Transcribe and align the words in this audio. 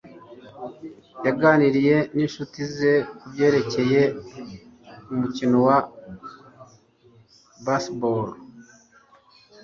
yaganiriye 1.25 1.97
ninshuti 2.15 2.59
ze 2.75 2.93
kubyerekeye 3.17 4.01
umukino 5.13 5.57
wa 5.67 5.77
baseball 7.65 8.27